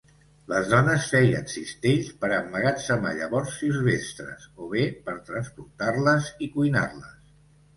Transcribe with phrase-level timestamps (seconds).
[0.51, 7.17] Les dones feien cistelles per emmagatzemar llavors silvestres, o bé per transportar-les i cuinar-les.